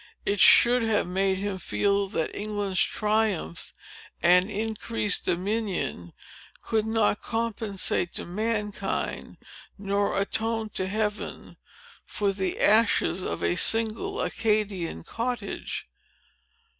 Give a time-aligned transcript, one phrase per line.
[0.25, 3.71] It should have made him feel, that England's triumph,
[4.23, 6.13] and increased dominion,
[6.63, 9.37] could not compensate to mankind,
[9.77, 11.55] nor atone to Heaven,
[12.03, 15.85] for the ashes of a single Acadian cottage.